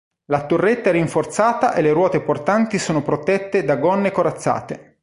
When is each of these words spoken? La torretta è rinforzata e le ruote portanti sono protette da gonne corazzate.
La 0.31 0.47
torretta 0.47 0.89
è 0.89 0.93
rinforzata 0.93 1.75
e 1.75 1.83
le 1.83 1.91
ruote 1.91 2.23
portanti 2.23 2.79
sono 2.79 3.03
protette 3.03 3.63
da 3.63 3.75
gonne 3.75 4.09
corazzate. 4.09 4.97